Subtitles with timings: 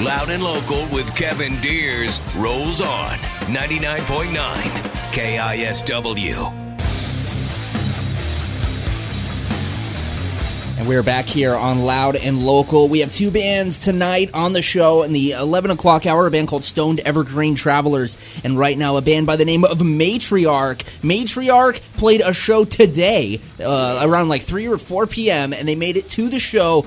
[0.00, 4.34] Loud and local with Kevin Deers rolls on 99.9
[5.12, 6.64] KISW.
[10.76, 12.88] And we're back here on Loud and Local.
[12.88, 16.48] We have two bands tonight on the show in the 11 o'clock hour, a band
[16.48, 20.82] called Stoned Evergreen Travelers, and right now a band by the name of Matriarch.
[21.02, 25.96] Matriarch played a show today uh, around like 3 or 4 p.m., and they made
[25.96, 26.84] it to the show.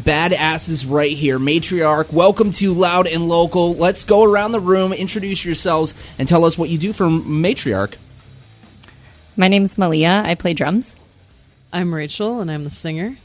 [0.00, 1.38] Badasses right here.
[1.38, 3.74] Matriarch, welcome to Loud and Local.
[3.74, 7.94] Let's go around the room, introduce yourselves, and tell us what you do for Matriarch.
[9.36, 10.22] My name's Malia.
[10.24, 10.96] I play drums.
[11.72, 13.16] I'm Rachel, and I'm the singer.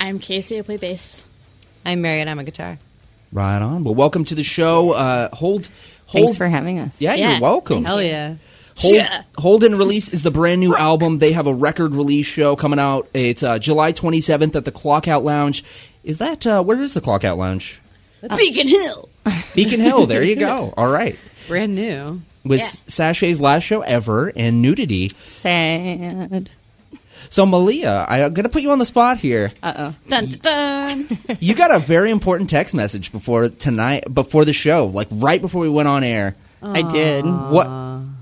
[0.00, 0.58] I'm Casey.
[0.58, 1.24] I play bass.
[1.84, 2.28] I'm Marion.
[2.28, 2.78] I'm a guitar.
[3.32, 3.84] Right on.
[3.84, 4.92] Well, welcome to the show.
[4.92, 5.68] Uh, hold,
[6.06, 6.24] hold.
[6.26, 7.00] Thanks for having us.
[7.00, 7.32] Yeah, Yeah.
[7.32, 7.84] you're welcome.
[7.84, 8.36] Hell yeah.
[8.78, 9.02] Hold,
[9.38, 11.18] Hold and Release is the brand new album.
[11.18, 13.08] They have a record release show coming out.
[13.14, 15.64] It's uh, July 27th at the Clockout Lounge.
[16.06, 17.80] Is that uh, where is the Clockout Lounge?
[18.36, 19.08] Beacon Hill.
[19.54, 20.06] Beacon Hill.
[20.06, 20.72] There you go.
[20.76, 21.18] All right.
[21.48, 22.22] Brand new.
[22.44, 22.66] Was Yeah.
[22.86, 25.10] Sachet's last show ever and nudity.
[25.26, 26.48] Sad.
[27.28, 29.52] So Malia, I'm gonna put you on the spot here.
[29.62, 29.94] Uh oh.
[30.08, 30.38] Dun dun
[31.08, 31.18] dun.
[31.40, 35.60] You got a very important text message before tonight, before the show, like right before
[35.62, 36.36] we went on air.
[36.62, 37.24] I did.
[37.26, 37.66] What?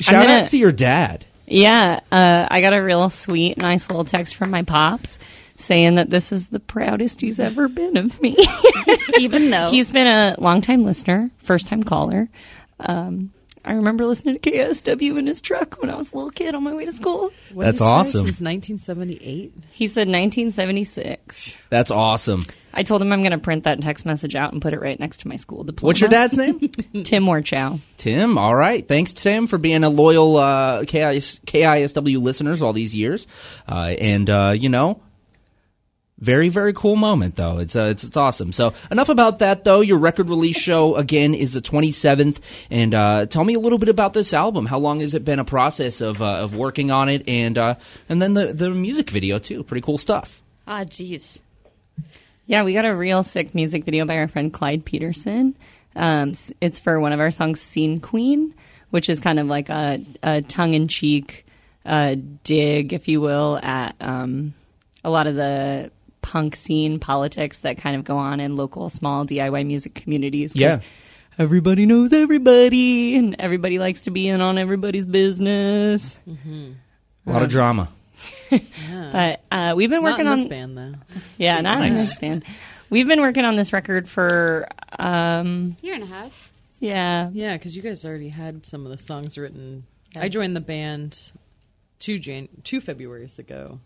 [0.00, 1.26] Shout gonna- out to your dad.
[1.46, 2.00] Yeah.
[2.10, 5.18] Uh, I got a real sweet, nice little text from my pops
[5.56, 8.36] saying that this is the proudest he's ever been of me.
[9.18, 12.28] Even though He's been a longtime listener, first time caller.
[12.80, 13.32] Um,
[13.66, 16.64] I remember listening to KSW in his truck when I was a little kid on
[16.64, 17.30] my way to school.
[17.54, 17.94] What That's did he say?
[17.94, 18.20] awesome.
[18.26, 19.54] Since 1978.
[19.70, 21.56] He said 1976.
[21.70, 22.42] That's awesome.
[22.74, 24.98] I told him I'm going to print that text message out and put it right
[24.98, 25.88] next to my school diploma.
[25.88, 26.58] What's your dad's name?
[27.04, 27.80] Tim Warchow.
[27.96, 28.86] Tim, all right.
[28.86, 33.26] Thanks, Tim, for being a loyal uh, KIS, KISW listeners all these years.
[33.68, 35.00] Uh, and, uh, you know,
[36.24, 37.58] very, very cool moment, though.
[37.58, 38.50] It's, uh, it's, it's awesome.
[38.52, 39.80] So, enough about that, though.
[39.80, 42.40] Your record release show, again, is the 27th.
[42.70, 44.66] And uh, tell me a little bit about this album.
[44.66, 47.28] How long has it been a process of, uh, of working on it?
[47.28, 47.74] And, uh,
[48.08, 49.62] and then the, the music video, too.
[49.62, 50.42] Pretty cool stuff.
[50.66, 51.40] ah, jeez.
[52.46, 55.56] Yeah, we got a real sick music video by our friend Clyde Peterson.
[55.96, 58.54] Um, it's for one of our songs, Scene Queen,
[58.90, 61.46] which is kind of like a, a tongue in cheek
[61.86, 64.54] uh, dig, if you will, at um,
[65.04, 65.90] a lot of the
[66.24, 70.52] punk scene politics that kind of go on in local small DIY music communities.
[70.54, 70.78] 'cause Yeah.
[71.38, 76.18] Everybody knows everybody, and everybody likes to be in on everybody's business.
[77.26, 77.88] A lot of drama.
[79.12, 80.94] But uh, we've been Not working in on this band, though.
[81.36, 82.10] Yeah, not in Nice.
[82.10, 82.44] this band.
[82.90, 84.68] We've been working on this record for
[84.98, 86.52] um Year and a half.
[86.80, 87.30] yeah.
[87.32, 89.84] Yeah, because you guys already had some of the songs written.
[90.16, 91.32] I joined the band
[91.98, 93.80] two Jan- two Februarys ago,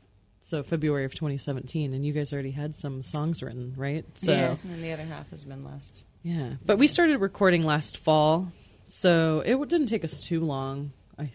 [0.48, 4.06] so February of 2017, and you guys already had some songs written, right?
[4.14, 6.03] So Yeah, and the other half has been last.
[6.22, 8.50] Yeah, but we started recording last fall,
[8.86, 10.92] so it didn't take us too long.
[11.19, 11.31] I,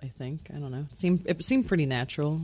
[0.00, 0.86] I think I don't know.
[0.92, 2.40] It seemed it seemed pretty natural,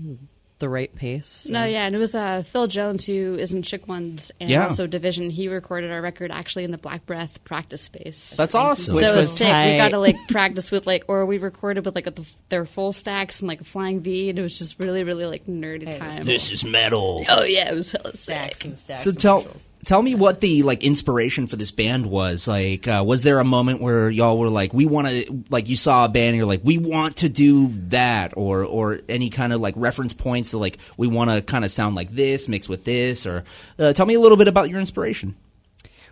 [0.59, 1.47] the right pace.
[1.49, 4.65] No, yeah, and it was uh, Phil Jones who is in Chick Ones and Yeah.
[4.65, 5.31] also Division.
[5.31, 8.37] He recorded our record actually in the Black Breath practice space.
[8.37, 8.95] That's awesome.
[8.95, 9.47] so Which it was was sick.
[9.47, 9.73] tight.
[9.73, 12.67] We got to like practice with like, or we recorded with like with the, their
[12.67, 15.85] full stacks and like a flying V, and it was just really, really like nerdy
[15.87, 16.25] Hey, time.
[16.25, 16.31] cool.
[16.35, 17.25] is metal.
[17.29, 18.65] Oh yeah, it was hella Stacks sick.
[18.67, 19.03] and stacks.
[19.05, 19.69] So tell Marshalls.
[19.89, 22.47] Tell me what the like inspiration for this band was.
[22.47, 25.77] Like, uh, was there a moment where y'all were like, we want to, like, you
[25.77, 29.55] saw a band and you're like, we want to do that, or or any kind
[29.55, 32.69] of like reference points to like, we want to kind of sound like this, mix
[32.69, 33.45] with this, or
[33.79, 35.35] uh, tell me a little bit about your inspiration.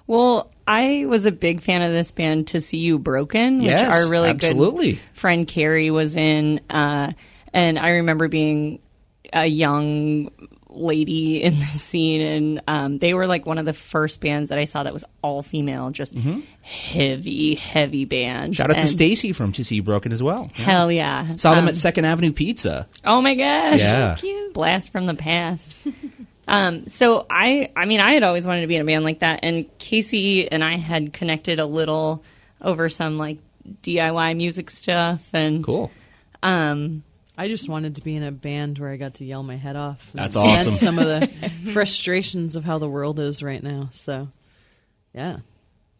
[0.07, 3.95] Well, I was a big fan of this band To See You Broken, which Yes,
[3.95, 4.93] our really absolutely.
[4.93, 6.61] good friend Carrie was in.
[6.71, 7.13] Uh,
[7.53, 8.81] and I remember being
[9.33, 10.31] a young
[10.77, 14.59] lady in the scene and um, they were like one of the first bands that
[14.59, 16.15] I saw that was all female, just
[16.63, 18.53] heavy, heavy band.
[18.53, 18.53] Mm-hmm.
[18.53, 20.47] Shout out to Stacy from To See You Broken as well.
[20.55, 21.37] Hell yeah.
[21.37, 22.87] Saw them Um, at Second Avenue Pizza.
[23.05, 23.81] Oh my gosh.
[23.81, 24.15] Yeah.
[24.19, 24.55] Cute.
[24.55, 25.73] Blast from the past.
[26.49, 29.21] um, so I I mean I had always wanted to be in a band like
[29.21, 32.23] that and Casey and I had connected a little
[32.61, 33.39] over some like
[33.83, 35.91] DIY music stuff and Cool.
[36.43, 37.03] um
[37.39, 39.77] I just wanted to be in a band where I got to yell my head
[39.77, 40.09] off.
[40.13, 40.77] and That's awesome.
[40.77, 43.89] Some of the frustrations of how the world is right now.
[43.93, 44.29] So,
[45.15, 45.39] yeah,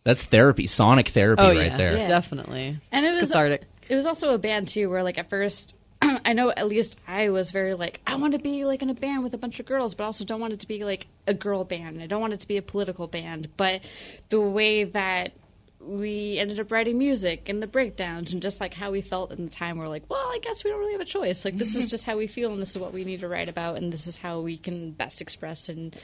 [0.05, 1.97] That's therapy, sonic therapy Oh right yeah, there.
[1.99, 2.07] Yeah.
[2.07, 2.79] definitely.
[2.91, 3.63] And it it's was cathartic.
[3.89, 7.29] It was also a band too, where like at first, I know at least I
[7.29, 9.67] was very like, I want to be like in a band with a bunch of
[9.67, 12.03] girls, but I also don't want it to be like a girl band.
[12.03, 13.49] I don't want it to be a political band.
[13.57, 13.83] But
[14.31, 15.33] the way that
[15.81, 19.45] we ended up writing music and the breakdowns and just like how we felt in
[19.45, 21.45] the time, we're like, well, I guess we don't really have a choice.
[21.45, 21.89] Like this is mm-hmm.
[21.89, 24.07] just how we feel, and this is what we need to write about, and this
[24.07, 25.97] is how we can best express and.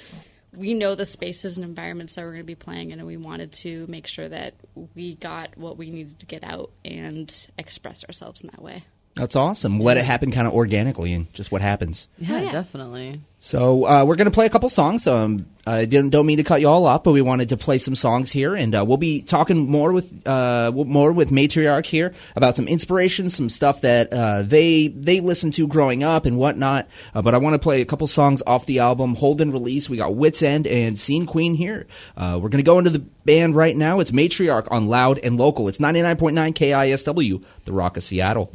[0.54, 3.16] We know the spaces and environments that we're going to be playing in, and we
[3.16, 4.52] wanted to make sure that
[4.94, 8.84] we got what we needed to get out and express ourselves in that way.
[9.14, 9.78] That's awesome.
[9.78, 12.08] Let it happen kind of organically and just what happens.
[12.18, 12.50] Yeah, yeah.
[12.50, 13.20] definitely.
[13.40, 15.06] So uh, we're going to play a couple songs.
[15.06, 17.78] Um, I didn't don't mean to cut you all off, but we wanted to play
[17.78, 22.14] some songs here, and uh, we'll be talking more with uh, more with Matriarch here
[22.36, 26.88] about some inspiration, some stuff that uh, they they listened to growing up and whatnot.
[27.14, 29.90] Uh, but I want to play a couple songs off the album Hold and Release.
[29.90, 31.86] We got Wits End and Scene Queen here.
[32.16, 34.00] Uh, we're going to go into the band right now.
[34.00, 35.68] It's Matriarch on Loud and Local.
[35.68, 38.50] It's ninety nine point nine KISW, the Rock of Seattle.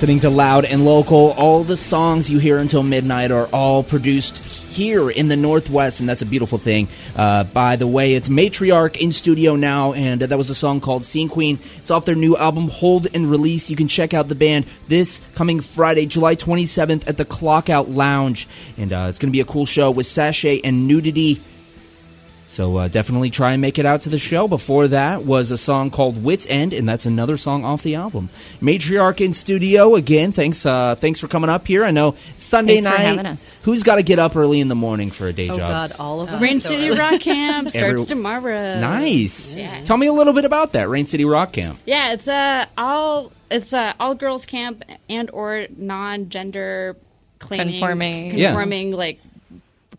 [0.00, 1.32] Listening to Loud and Local.
[1.32, 6.08] All the songs you hear until midnight are all produced here in the Northwest, and
[6.08, 6.88] that's a beautiful thing.
[7.14, 11.04] Uh, by the way, it's Matriarch in studio now, and that was a song called
[11.04, 11.58] Scene Queen.
[11.76, 13.68] It's off their new album, Hold and Release.
[13.68, 18.48] You can check out the band this coming Friday, July 27th at the Clockout Lounge,
[18.78, 21.42] and uh, it's going to be a cool show with Sachet and Nudity.
[22.50, 24.48] So uh, definitely try and make it out to the show.
[24.48, 28.28] Before that was a song called "Wits End," and that's another song off the album.
[28.60, 30.32] Matriarch in studio again.
[30.32, 31.84] Thanks, uh, thanks for coming up here.
[31.84, 33.06] I know it's Sunday Thanks for night.
[33.06, 33.54] having us.
[33.62, 35.90] Who's got to get up early in the morning for a day Oh job?
[35.90, 36.42] God, all of us.
[36.42, 38.80] Rain City Rock Camp starts Every- tomorrow.
[38.80, 39.56] Nice.
[39.56, 39.82] Yeah.
[39.84, 41.78] Tell me a little bit about that Rain City Rock Camp.
[41.86, 46.96] Yeah, it's a all it's a all girls camp and or non gender
[47.38, 48.36] claiming Conforming.
[48.38, 48.48] Yeah.
[48.48, 49.20] conforming like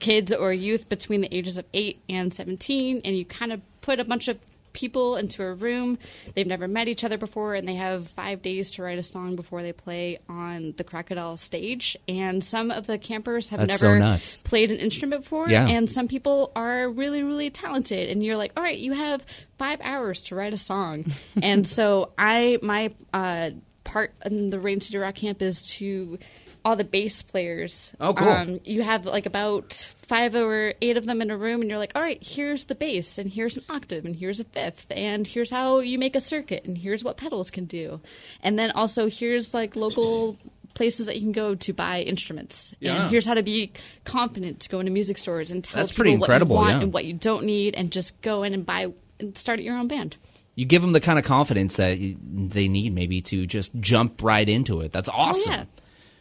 [0.02, 4.00] kids or youth between the ages of eight and seventeen, and you kind of put
[4.02, 4.38] a bunch of
[4.74, 5.98] people into a room.
[6.34, 9.36] They've never met each other before, and they have five days to write a song
[9.36, 11.98] before they play on the Crocodile stage.
[12.08, 14.42] And some of the campers have That's never nuts.
[14.44, 15.68] played an instrument before, Yeah.
[15.68, 18.10] and some people are really, really talented.
[18.10, 19.26] And you're like, all right, you have
[19.58, 21.12] five hours to write a song.
[21.42, 23.50] and so I, my uh,
[23.84, 26.18] part in the Rain City Rock Camp is to
[26.64, 27.92] all the bass players.
[28.00, 28.30] Oh, cool.
[28.30, 29.74] Um, you have like about
[30.08, 32.76] five or eight of them in a room, and you're like, all right, here's the
[32.76, 36.20] bass, and here's an octave, and here's a fifth, and here's how you make a
[36.20, 38.02] circuit, and here's what pedals can do.
[38.42, 40.38] And then also here's like local
[40.74, 42.74] places that you can go to buy instruments.
[42.80, 43.02] Yeah.
[43.02, 43.74] And here's how to be
[44.06, 46.82] confident to go into music stores and tell That's people pretty what you want yeah.
[46.82, 49.88] and what you don't need, and just go in and buy and start your own
[49.88, 50.16] band.
[50.56, 54.48] You give them the kind of confidence that they need, maybe to just jump right
[54.48, 54.92] into it.
[54.92, 55.54] That's awesome.
[55.54, 55.66] Oh, yeah.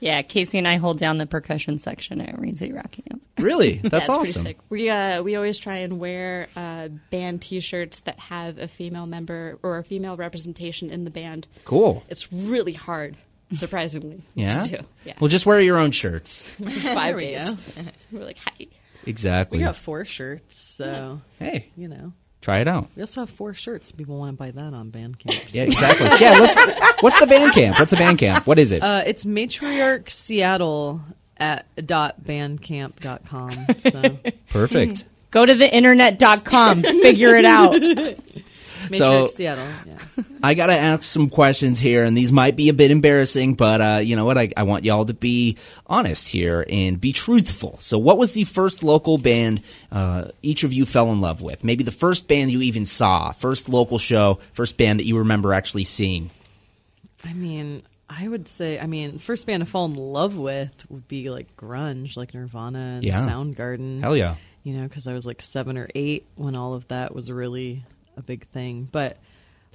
[0.00, 3.22] Yeah, Casey and I hold down the percussion section at Rain City Rock Camp.
[3.40, 4.42] Really, that's Yeah, awesome.
[4.42, 4.58] Pretty sick.
[4.68, 9.58] We uh, we always try and wear uh, band T-shirts that have a female member
[9.62, 11.48] or a female representation in the band.
[11.64, 12.02] Cool.
[12.10, 13.16] It's really hard,
[13.52, 14.60] surprisingly, Yeah.
[14.60, 14.84] to do.
[15.06, 16.42] Yeah, Well, just wear your own shirts.
[16.82, 17.42] five days.
[17.42, 17.56] go.
[18.12, 18.66] We're like, hi.
[19.06, 19.56] Exactly.
[19.58, 22.12] We got four shirts, so hey, you know.
[22.40, 22.88] Try it out.
[22.96, 23.92] We also have four shirts.
[23.92, 25.52] People want to buy that on Bandcamp.
[25.52, 26.06] Yeah, exactly.
[26.20, 27.78] yeah, let's, what's the Bandcamp?
[27.78, 28.46] What's the Bandcamp?
[28.46, 28.82] What is it?
[28.82, 31.00] Uh, it's matriarch Seattle
[31.36, 33.66] at dot bandcamp.com.
[33.90, 34.18] So
[34.50, 35.04] Perfect.
[35.30, 37.74] Go to the internet.com, figure it out.
[38.98, 39.66] So- Seattle.
[39.86, 40.24] Yeah.
[40.42, 44.00] I gotta ask some questions here, and these might be a bit embarrassing, but uh,
[44.02, 44.38] you know what?
[44.38, 45.56] I, I want y'all to be
[45.86, 47.76] honest here and be truthful.
[47.80, 51.62] So, what was the first local band uh, each of you fell in love with?
[51.62, 55.52] Maybe the first band you even saw, first local show, first band that you remember
[55.52, 56.30] actually seeing.
[57.24, 61.06] I mean, I would say, I mean, first band to fall in love with would
[61.06, 63.26] be like grunge, like Nirvana and Yeah.
[63.26, 64.00] Soundgarden.
[64.00, 64.36] Hell yeah.
[64.64, 67.84] You know, because I was like seven or eight when all of that was really
[68.20, 68.88] a big thing.
[68.90, 69.18] But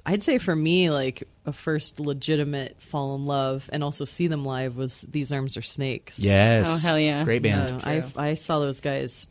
[0.04, 4.44] I'd say for me, like a first legitimate fall in love and also see them
[4.44, 6.18] live was These Arms Are Snakes.
[6.18, 6.66] Yes.
[6.68, 7.24] Oh, hell yeah.
[7.24, 7.82] Great band.
[7.84, 9.26] Uh, I I saw those guys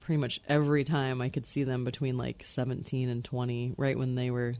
[0.00, 4.14] pretty much every time I could see them between like 17 and 20, right when
[4.14, 4.54] they were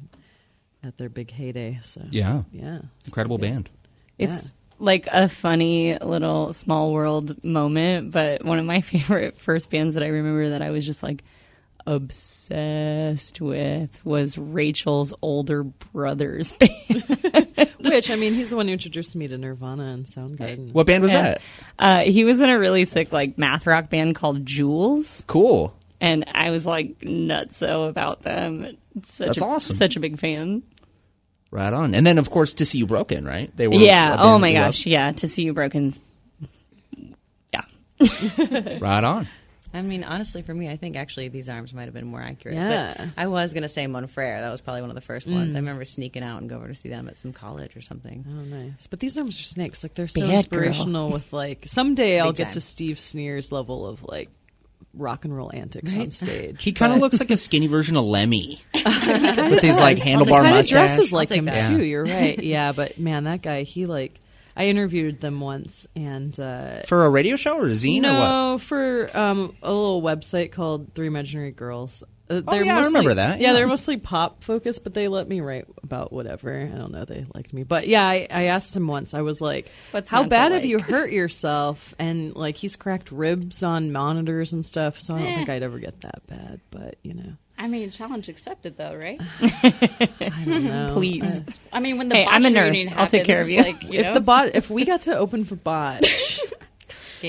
[0.82, 1.80] at their big heyday.
[1.82, 2.42] So Yeah.
[2.52, 3.68] yeah, Incredible band.
[4.16, 9.94] It's like a funny little small world moment, but one of my favorite first bands
[9.94, 11.22] that I remember that I was just like
[11.90, 17.70] obsessed with was Rachel's older brother's band.
[17.80, 20.72] Which I mean, he's the one who introduced me to Nirvana and Soundgarden.
[20.72, 21.22] What band was Yeah.
[21.22, 21.40] that?
[21.78, 25.74] Uh, he was in a really sick like math rock band called Jules, Cool.
[26.00, 28.76] and I was like nutso about them.
[29.02, 29.76] Such That's a, awesome.
[29.76, 30.62] Such a big fan.
[31.52, 31.94] Right on.
[31.96, 33.50] And then, of course, To See You Broken, right?
[33.56, 33.74] They were.
[33.74, 34.16] yeah.
[34.20, 34.66] Oh my you loved.
[34.76, 34.86] gosh.
[34.86, 35.10] Yeah.
[35.12, 35.98] To see you broken's.
[37.52, 37.62] Yeah.
[38.80, 39.26] Right on.
[39.72, 42.56] I mean, honestly, for me, I think actually these arms might have been more accurate.
[42.56, 42.94] Yeah.
[42.98, 44.40] But I was going to say Mon Frere.
[44.40, 45.54] That was probably one of the first ones.
[45.54, 45.62] I mm.
[45.62, 48.24] remember sneaking out and going over to see them at some college or something.
[48.28, 48.88] Oh, nice.
[48.88, 49.82] But these arms are snakes.
[49.84, 50.34] Like they're so Bad girl.
[50.36, 51.10] inspirational.
[51.10, 52.54] With like someday I'll get time.
[52.54, 54.28] to Steve Snere's level of like
[54.94, 56.62] rock and roll antics on stage.
[56.64, 58.60] He kind of looks like a skinny version of Lemmy.
[58.74, 60.70] With these, like, he handlebar kinda mustache.
[60.70, 61.68] dresses like I'll him that.
[61.68, 61.82] too.
[61.82, 62.38] You're right.
[62.50, 64.18] Yeah, but man, that guy, he like.
[64.60, 68.28] I interviewed them once, and uh, For a radio show or a zine or what?
[68.52, 72.02] no, for um, a little website called Three Imaginary Girls.
[72.28, 73.48] Uh, Oh, yeah, I remember that, Yeah.
[73.48, 73.52] yeah.
[73.54, 76.70] they're mostly pop focused, but they let me write about whatever.
[76.72, 77.04] I don't know.
[77.04, 79.14] They liked me, but yeah, I, I asked him once.
[79.14, 82.76] I was like, What's "How not to bad have you hurt yourself?" And like, he's
[82.76, 85.00] cracked ribs on monitors and stuff.
[85.00, 85.34] So I don't Eh.
[85.38, 86.60] think I'd ever get that bad.
[86.70, 89.20] But you know, I mean, challenge accepted, though, right?
[89.40, 90.90] I don't know.
[90.94, 91.40] Please.
[91.40, 91.42] Uh,
[91.74, 92.74] I mean, when the Hey, I'm a Botch nurse.
[92.76, 93.58] reunion I'll take care of you.
[93.62, 94.14] Like, you if know?
[94.14, 96.10] the bot, if we got to open for bot, Game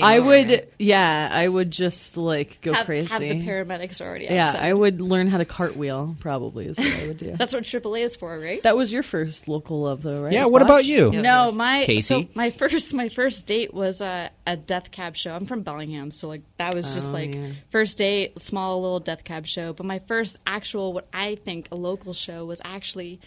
[0.00, 0.28] I over.
[0.28, 3.08] would, yeah, I would just like go have, crazy.
[3.10, 4.62] have the paramedics already yeah, outside.
[4.62, 6.16] I would learn how to cartwheel.
[6.20, 7.34] Probably is what I would do.
[7.38, 8.62] That's what AAA is for, right?
[8.62, 10.32] that was your first local love, though, right?
[10.32, 10.84] Yeah, Was what about Botch?
[10.86, 11.10] you?
[11.10, 12.22] no, my Casey?
[12.22, 15.34] So my first my first date was a, a death cab show.
[15.34, 17.48] I'm from Bellingham, so like that was just Oh, like yeah.
[17.70, 19.72] first date, small little death cab show.
[19.72, 23.20] But my first actual, what I think a local show was actually,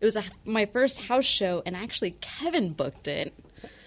[0.00, 3.32] it was a, my first house show, and actually Kevin booked it.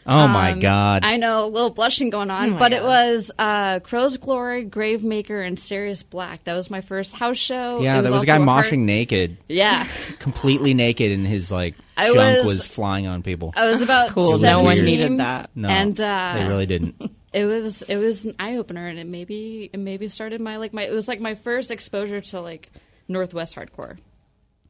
[0.08, 1.04] Oh my Um, God.
[1.06, 5.60] I know a little blushing going on, but it was uh, Crow's Glory, Gravemaker, and
[5.60, 6.44] Sirius Black.
[6.46, 7.82] That was my first house show.
[7.82, 9.86] yeah, It there was a guy heart- moshing naked, Yeah,
[10.20, 13.54] completely naked, and his like I junk was- was, flying on people.
[13.56, 14.34] I was about Cool.
[14.34, 15.50] was No one needed that.
[15.56, 16.96] no, and uh, they really didn't.
[17.34, 20.74] it was it was an eye opener, and it maybe it maybe started my like
[20.74, 22.70] my it was like my first exposure to like
[23.10, 23.98] Northwest hardcore.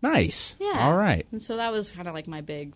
[0.01, 0.55] Nice.
[0.59, 1.25] Yeah, All right.
[1.31, 2.73] And so that was kind of like my big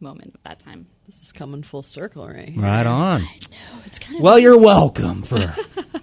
[0.00, 0.86] moment at that time.
[1.06, 2.48] This is coming full circle, right?
[2.48, 2.62] here.
[2.62, 3.26] Right on.
[3.86, 5.38] It's kind of Well, you're welcome for.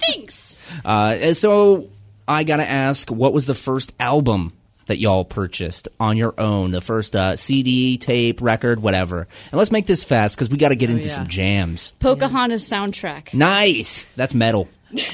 [0.07, 0.59] thanks.
[0.83, 1.89] Uh, so
[2.27, 4.53] I gotta ask, what was the first album
[4.87, 6.71] that y'all purchased on your own?
[6.71, 9.27] The first uh, CD, tape, record, whatever.
[9.51, 11.13] And let's make this fast because we got to get into yeah.
[11.13, 11.93] some jams.
[11.99, 13.33] Pocahontas soundtrack.
[13.33, 14.05] Nice.
[14.15, 14.69] That's metal.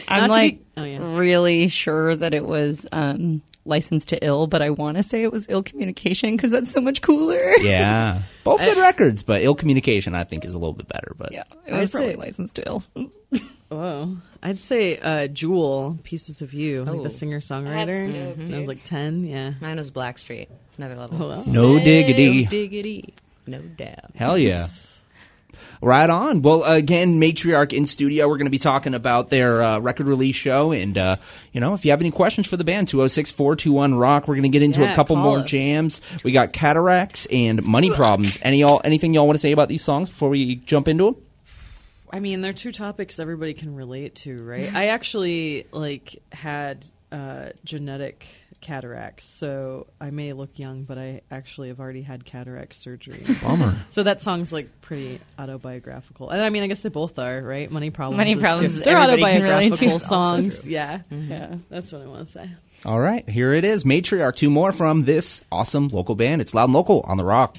[0.07, 1.17] I'm like be- oh, yeah.
[1.17, 5.31] really sure that it was um, licensed to ill, but I want to say it
[5.31, 7.53] was ill communication because that's so much cooler.
[7.61, 8.23] Yeah.
[8.43, 11.13] Both good records, but Ill Communication I think is a little bit better.
[11.17, 12.83] But Yeah, it was I'd probably say- licensed to ill.
[13.71, 17.01] Oh, I'd say uh, Jewel, Pieces of You, like Oh.
[17.03, 18.11] the singer songwriter.
[18.11, 19.23] That's dope, I was like ten.
[19.23, 19.53] Yeah.
[19.61, 20.47] Mine was Blackstreet.
[20.77, 21.23] Another level.
[21.23, 21.43] Oh, well.
[21.47, 22.45] no diggity.
[22.45, 23.15] diggity.
[23.47, 24.11] No doubt.
[24.15, 24.67] Hell yeah.
[25.83, 26.41] Right on.
[26.41, 28.29] Well, again, Matriarch in studio.
[28.29, 30.71] We're going to be talking about their uh, record release show.
[30.71, 31.17] And, uh,
[31.51, 34.27] you know, if you have any questions for the band, 206 421 Rock.
[34.29, 35.49] We're going to get into a couple more us.
[35.49, 35.99] jams.
[36.23, 38.39] We got Cataracts and Money Problems.
[38.41, 41.15] Any y'all, anything y'all want to say about these songs before we jump into them?
[42.09, 44.73] I mean, they're two topics everybody can relate to, right?
[44.73, 48.25] I actually like had uh, genetic
[48.63, 53.23] cataracts, so I may look young, but I actually have already had cataract surgery.
[53.43, 53.75] Bummer.
[53.89, 57.69] So that song's like pretty autobiographical, and I mean, I guess they both are, right?
[57.69, 58.17] Money problems.
[58.17, 58.83] Money Problems, too.
[58.83, 59.85] They're everybody can relate to.
[59.85, 60.67] autobiographical It's also songs.
[60.67, 61.31] Yeah, mm-hmm.
[61.31, 61.55] yeah.
[61.69, 62.49] That's what I want to say.
[62.85, 63.27] All right.
[63.29, 63.83] Here it is.
[63.83, 64.35] Matriarch.
[64.35, 66.41] Two more from this awesome local band.
[66.41, 67.55] It's Loud and Local on the Rock.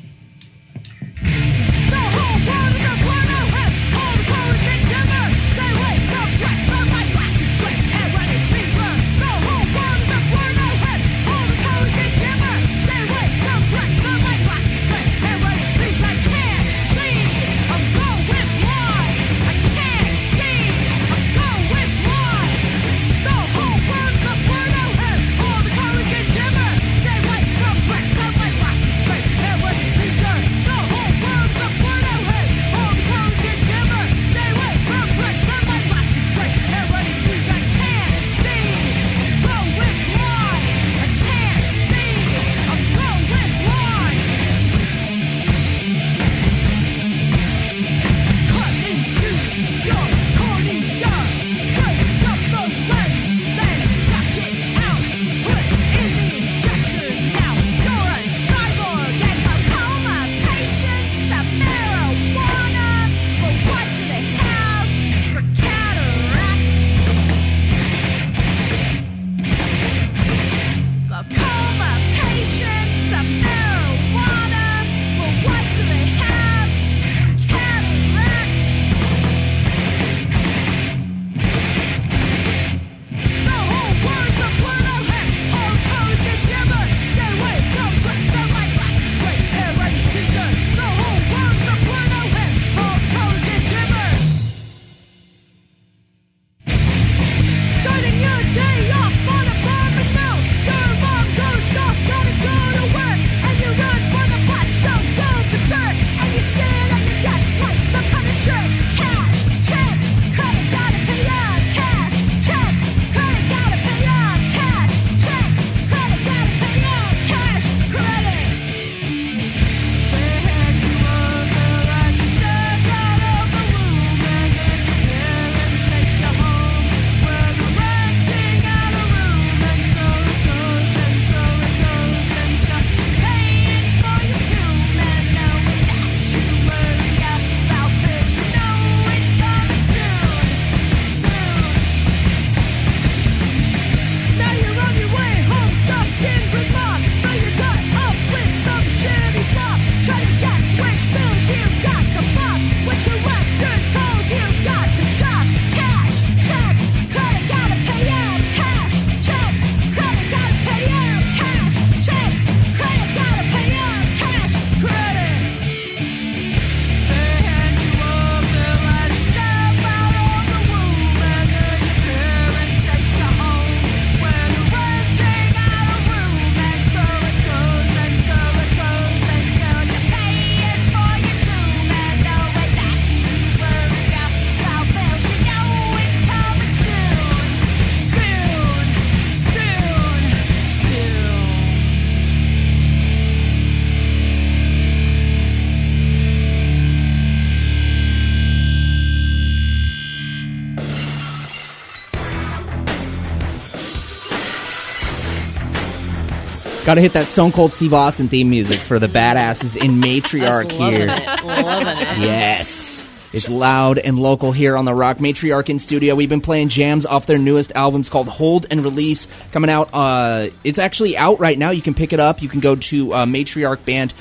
[206.85, 210.71] Got to hit that Stone Cold Steve Austin theme music for the badasses in matriarch
[210.71, 211.07] here.
[211.07, 212.19] Loving it.
[212.19, 213.11] Yes.
[213.33, 216.15] It's loud and local here on the Rock Matriarch in studio.
[216.15, 219.89] We've been playing jams off their newest albums called Hold and Release, coming out.
[219.95, 221.71] Uh, it's actually out right now.
[221.71, 222.43] You can pick it up.
[222.43, 224.13] You can go to uh, matriarchband.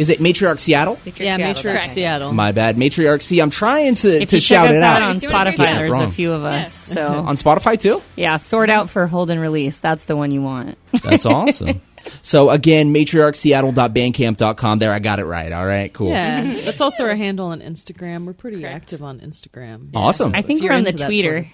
[0.00, 0.98] Dot, is it Matriarch Seattle?
[1.04, 1.86] Yeah, Matriarch Correct.
[1.88, 2.32] Seattle.
[2.32, 3.22] My bad, Matriarch.
[3.22, 5.10] See, I'm trying to, If to you shout check us it out, out.
[5.10, 5.74] on If you wanna Spotify, repeat it.
[5.78, 6.02] there's Wrong.
[6.04, 6.72] a few of us.
[6.72, 8.02] So on Spotify too.
[8.16, 9.78] yeah, sort out for hold and release.
[9.78, 10.78] That's the one you want.
[11.02, 11.80] That's awesome.
[12.22, 14.78] so again, matriarchseattle.bandcamp.com.
[14.78, 15.52] There, I got it right.
[15.52, 16.10] All right, cool.
[16.10, 18.24] Yeah, that's also our handle on Instagram.
[18.26, 19.90] We're pretty active on Instagram.
[19.94, 20.32] Awesome.
[20.34, 21.48] I think you're we're on the into sort of Twitter.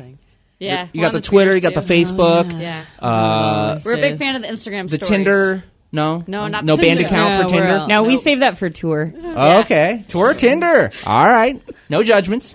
[0.58, 2.16] Yeah, You we're got the Twitter, you got the Twitters, too.
[2.16, 4.88] Facebook, Yeah, uh, we're a big fan of the Instagram.
[4.88, 5.08] the stories.
[5.10, 5.64] Tinder.
[5.92, 7.66] No, No, not no band account Yeah, for Tinder.
[7.68, 7.88] out.
[7.88, 8.22] No, we Nope.
[8.22, 9.14] save that for tour.
[9.34, 10.90] Oh, okay, tour Tinder.
[11.06, 12.54] All right, no judgments.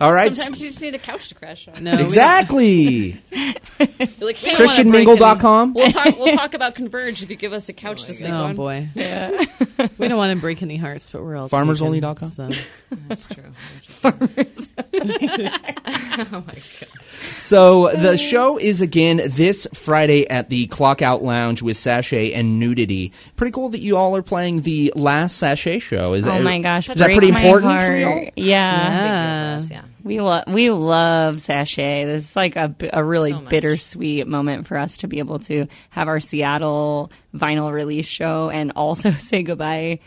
[0.00, 1.84] All right, Sometimes you just need a couch to crash on.
[1.84, 3.20] No, exactly.
[3.30, 3.54] You're
[4.20, 5.74] like, hey, ChristianMingle.com.
[5.74, 6.18] We'll talk.
[6.18, 8.50] We'll talk about Converge if you give us a couch oh to sleep Oh on.
[8.52, 8.88] Oh boy.
[8.94, 9.44] Yeah.
[9.98, 12.14] we don't want to break any hearts, but we're all FarmersOnly.com?
[12.14, 12.50] taken, So.
[13.08, 13.44] That's true.
[13.86, 14.68] Farmers.
[14.94, 16.88] oh my god.
[17.38, 23.12] So the show is again this Friday at the Clockout Lounge with Sachet and Nudity.
[23.36, 26.14] Pretty cool that you all are playing the last Sachet show.
[26.14, 28.28] Is it Oh that, my gosh, is that pretty my important for y'all?
[28.36, 29.60] Yeah.
[29.70, 29.81] Yeah.
[30.04, 30.08] Yeah.
[30.08, 32.04] We love we love Sachet.
[32.06, 35.66] This is like a, a really So bittersweet moment for us to be able to
[35.90, 40.00] have our Seattle vinyl release show and also say goodbye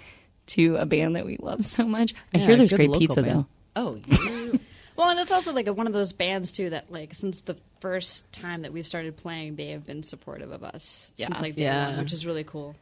[0.48, 2.14] to a band that we love so much.
[2.34, 3.40] I Yeah, hear there's great pizza band.
[3.42, 3.48] though.
[3.76, 4.60] Oh, you,
[4.96, 7.58] Well, and it's also like a, one of those bands too that like since the
[7.82, 11.28] first time that we've started playing, they have been supportive of us Yeah.
[11.28, 11.90] since like day Yeah.
[11.90, 12.76] one, which is really cool.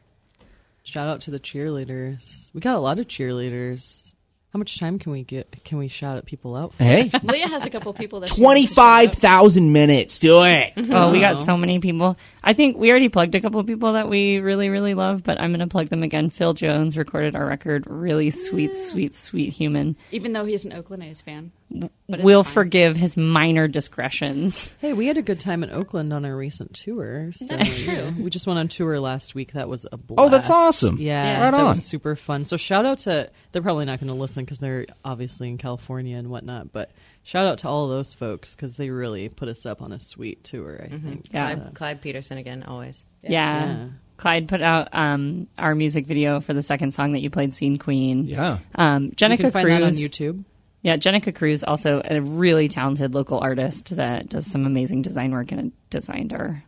[0.84, 2.52] Shout out to the cheerleaders.
[2.54, 4.13] We got a lot of cheerleaders.
[4.54, 5.64] How much time can we get?
[5.64, 6.74] Can we shout at people out?
[6.74, 6.84] For?
[6.84, 9.14] Hey, Leah has a couple people that she twenty wants to shout five out.
[9.16, 10.20] thousand minutes.
[10.20, 10.72] Do it.
[10.94, 12.16] Oh, we got so many people.
[12.44, 15.40] I think we already plugged a couple of people that we really, really love, but
[15.40, 16.30] I'm going to plug them again.
[16.30, 17.84] Phil Jones recorded our record.
[17.88, 19.96] Really sweet, sweet, sweet human.
[20.12, 22.52] Even though he's an Oakland A's fan, but We'll fine.
[22.54, 24.74] forgive his minor discretions.
[24.80, 27.32] Hey, we had a good time in Oakland on our recent tour.
[27.32, 27.92] So, That's true.
[27.92, 28.10] yeah.
[28.12, 29.52] We just went on tour last week.
[29.52, 30.18] That was a blast.
[30.18, 30.98] Oh, that's awesome.
[30.98, 31.44] Yeah, Yeah.
[31.44, 31.68] Right that on.
[31.68, 32.44] was super fun.
[32.44, 36.16] So shout out to they're probably not going to listen because they're obviously in California
[36.16, 36.72] and whatnot.
[36.72, 36.90] But
[37.22, 40.44] shout out to all those folks because they really put us up on a sweet
[40.44, 40.80] tour.
[40.84, 41.26] I think.
[41.32, 41.54] Yeah.
[41.54, 43.04] Clyde, Clyde Peterson again, always.
[43.22, 43.30] Yeah.
[43.30, 43.86] Yeah.
[44.16, 47.78] Clyde put out um, our music video for the second song that you played, Scene
[47.78, 48.26] Queen.
[48.26, 48.58] Yeah.
[48.76, 49.80] Um, You Jenica can find Cruz.
[49.80, 50.44] that on YouTube.
[50.84, 55.50] Yeah, Jenica Cruz, also a really talented local artist that does some amazing design work
[55.50, 56.62] and designed our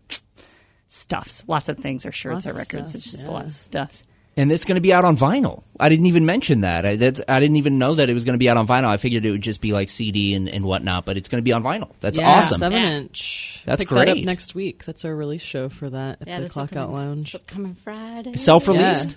[0.88, 1.44] stuffs.
[1.46, 2.90] Lots of things, our shirts, Lots our records.
[2.90, 3.30] stuff, it's just yeah.
[3.30, 4.04] lots of stuffs.
[4.38, 5.62] And this is going to be out on vinyl.
[5.80, 6.84] I didn't even mention that.
[6.84, 8.86] I, that's, I didn't even know that it was going to be out on vinyl.
[8.88, 11.44] I figured it would just be like CD and, and whatnot, but it's going to
[11.44, 11.90] be on vinyl.
[12.00, 12.58] That's yeah, awesome.
[12.58, 12.88] Seven Yeah.
[12.98, 13.62] inch.
[13.64, 14.24] That's Pick that up great.
[14.26, 14.84] next week.
[14.84, 17.32] That's our release show for that at Yeah, the this Clockout Lounge.
[17.32, 18.36] this upcoming Friday.
[18.36, 19.16] Self released.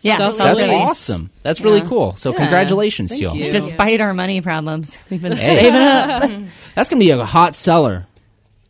[0.00, 0.76] Yeah, Self- That's Released.
[0.76, 1.30] awesome.
[1.42, 2.14] That's really cool.
[2.16, 2.38] So Yeah.
[2.38, 3.36] congratulations Thank to y'all.
[3.36, 3.50] you.
[3.50, 5.62] Despite our money problems, we've been Hey.
[5.62, 6.22] saving up.
[6.74, 8.06] That's going to be a hot seller.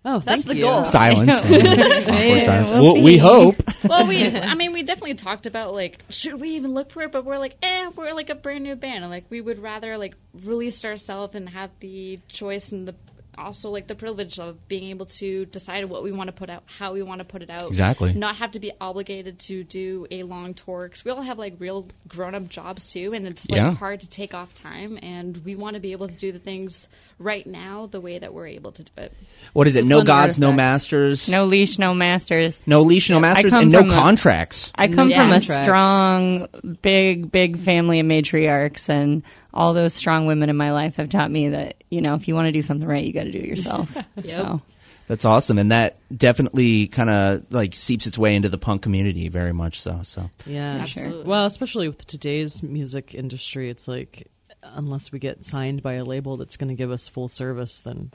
[0.07, 0.65] Oh, That's thank the you.
[0.65, 0.85] goal.
[0.85, 1.35] Silence.
[1.37, 2.71] Awkward silence.
[2.71, 3.57] we'll Well, we hope.
[3.85, 7.11] well, we, I mean, we definitely talked about like, should we even look for it?
[7.11, 9.97] But we're like, eh, we're like a brand new band, and like we would rather
[9.97, 12.95] like release ourselves and have the choice and the
[13.39, 16.63] also like the privilege of being able to decide what we want to put out,
[16.67, 18.13] how we want to put it out, Exactly.
[18.15, 21.55] Not have to be obligated to do a long tour because we all have like
[21.59, 23.75] real grown up jobs too, and it's like Yeah.
[23.75, 26.89] hard to take off time, and we want to be able to do the things
[27.19, 29.13] right now the way that we're able to do it.
[29.53, 29.85] What is it?
[29.85, 31.29] No gods, no masters.
[31.29, 32.59] No leash, no masters.
[32.67, 34.73] No leash, no masters, and no a- contracts.
[34.75, 36.49] I come No from a strong,
[36.83, 39.23] big, big family of matriarchs, and
[39.55, 42.35] all those strong women in my life have taught me that you know if you
[42.35, 43.97] want to do something right, you got to do it yourself.
[44.23, 44.61] So
[45.07, 49.29] That's awesome, and that definitely kind of like seeps its way into the punk community
[49.29, 49.81] very much.
[49.81, 51.25] So, so Yeah, Absolutely.
[51.25, 54.29] Well, especially with today's music industry, it's like
[54.63, 58.11] unless we get signed by a label that's going to give us full service, then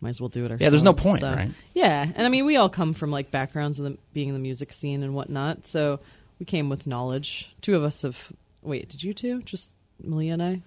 [0.00, 0.62] might as well do it ourselves.
[0.62, 1.50] Yeah, there's no point, So- right?
[1.74, 4.40] Yeah, and I mean, we all come from like backgrounds of the, being in the
[4.40, 5.98] music scene and whatnot, so
[6.38, 7.50] we came with knowledge.
[7.62, 8.32] Two of us have.
[8.62, 9.40] Wait, did you two?
[9.42, 10.60] Just Malia and I?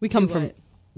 [0.00, 0.56] We come Do from what?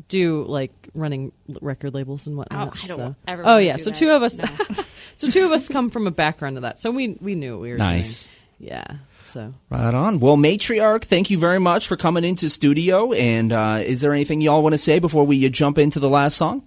[0.08, 2.68] do like running record labels and whatnot.
[2.68, 3.14] Oh, I don't so.
[3.28, 3.96] ever Oh yeah, do so that.
[3.96, 4.38] two of us.
[4.40, 4.84] No.
[5.16, 7.62] so two of us come from a background of that, so we we knew what
[7.62, 8.26] we were Nice.
[8.58, 8.70] doing.
[8.72, 8.84] Yeah.
[9.32, 10.18] So right on.
[10.20, 13.12] Well, matriarch, thank you very much for coming into studio.
[13.12, 16.08] And uh, is there anything y'all want to say before we uh, jump into the
[16.10, 16.64] last song?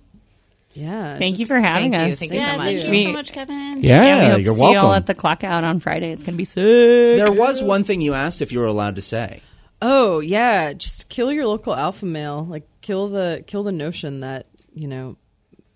[0.75, 1.17] yeah.
[1.19, 2.13] thank you for having Thank you.
[2.13, 2.19] us.
[2.19, 2.57] Thank you so much.
[2.77, 3.83] thank you We- so much, Kevin.
[3.83, 4.79] Yeah, we hope you're to see welcome.
[4.81, 6.11] you all at the clock out on Friday.
[6.11, 7.17] It's gonna be sick.
[7.17, 9.41] there was one thing you asked if you were allowed to say.
[9.85, 12.45] Oh yeah, just kill your local alpha male.
[12.45, 15.17] Like kill the kill the notion that you know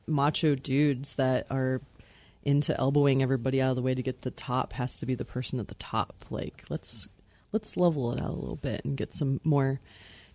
[0.07, 1.81] macho dudes that are
[2.43, 5.25] into elbowing everybody out of the way to get the top has to be the
[5.25, 6.23] person at the top.
[6.29, 7.09] Like let's
[7.51, 9.81] let's level it out a little bit and get some more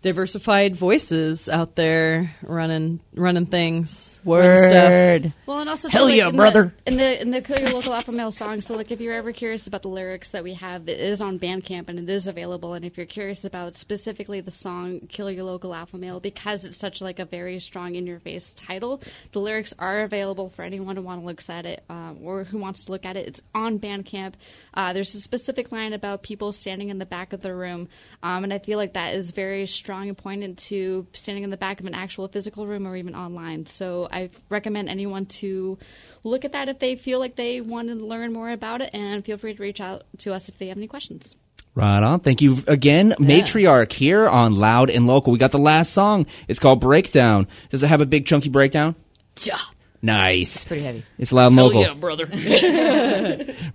[0.03, 4.19] diversified voices out there running running things.
[4.23, 4.89] running stuff.
[4.91, 5.33] Word.
[5.47, 6.73] Well, and also Hell too, like, yeah, in brother.
[6.85, 8.61] The, in the in the Kill Your Local Alpha Male song.
[8.61, 11.39] So, like, if you're ever curious about the lyrics that we have, it is on
[11.39, 12.73] Bandcamp and it is available.
[12.73, 16.77] And if you're curious about specifically the song "Kill Your Local Alpha Male," because it's
[16.77, 20.97] such like a very strong in your face title, the lyrics are available for anyone
[20.97, 23.27] who want to look at it um, or who wants to look at it.
[23.27, 24.33] It's on Bandcamp.
[24.73, 27.87] Uh, there's a specific line about people standing in the back of the room,
[28.21, 31.57] um, and I feel like that is very strong and pointed to standing in the
[31.57, 33.65] back of an actual physical room or even online.
[33.65, 35.77] So I recommend anyone to
[36.23, 39.23] look at that if they feel like they want to learn more about it, and
[39.25, 41.35] feel free to reach out to us if they have any questions.
[41.75, 42.19] Right on.
[42.19, 45.33] Thank you again, Matriarch here on Loud and Local.
[45.33, 46.27] We got the last song.
[46.47, 47.47] It's called Breakdown.
[47.69, 48.95] Does it have a big chunky breakdown?
[49.41, 49.57] Yeah.
[50.03, 50.55] Nice.
[50.57, 51.03] It's pretty heavy.
[51.17, 51.95] It's Loud and Local.
[51.95, 52.27] brother.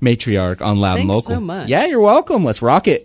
[0.01, 1.37] Matriarch on Loud and Thanks Local.
[1.37, 1.69] so much.
[1.69, 2.45] Yeah, you're welcome.
[2.45, 3.05] Let's rock it.